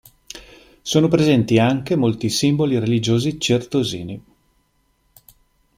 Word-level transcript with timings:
Sono 0.81 1.07
presenti 1.09 1.59
anche 1.59 1.95
molti 1.95 2.27
simboli 2.29 2.79
religiosi 2.79 3.39
certosini. 3.39 4.19